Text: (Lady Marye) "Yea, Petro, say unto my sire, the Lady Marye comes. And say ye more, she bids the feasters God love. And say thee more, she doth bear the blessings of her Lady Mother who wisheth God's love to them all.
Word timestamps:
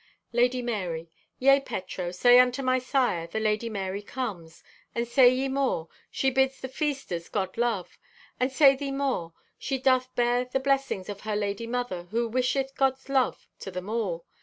(Lady 0.33 0.63
Marye) 0.63 1.09
"Yea, 1.37 1.59
Petro, 1.59 2.09
say 2.09 2.39
unto 2.39 2.63
my 2.63 2.79
sire, 2.79 3.27
the 3.27 3.39
Lady 3.39 3.69
Marye 3.69 4.01
comes. 4.01 4.63
And 4.95 5.07
say 5.07 5.29
ye 5.29 5.47
more, 5.47 5.89
she 6.09 6.31
bids 6.31 6.59
the 6.59 6.67
feasters 6.69 7.29
God 7.29 7.55
love. 7.55 7.99
And 8.39 8.51
say 8.51 8.75
thee 8.75 8.89
more, 8.89 9.33
she 9.59 9.77
doth 9.77 10.15
bear 10.15 10.43
the 10.45 10.59
blessings 10.59 11.07
of 11.07 11.21
her 11.21 11.35
Lady 11.35 11.67
Mother 11.67 12.05
who 12.09 12.27
wisheth 12.27 12.73
God's 12.75 13.09
love 13.09 13.45
to 13.59 13.69
them 13.69 13.89
all. 13.91 14.25